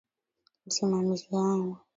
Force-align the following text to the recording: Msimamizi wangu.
Msimamizi 0.65 1.27
wangu. 1.31 1.77